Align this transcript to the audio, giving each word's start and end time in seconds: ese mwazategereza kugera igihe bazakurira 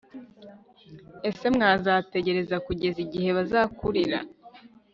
ese 1.29 1.45
mwazategereza 1.55 2.55
kugera 2.65 2.97
igihe 3.05 3.29
bazakurira 3.37 4.19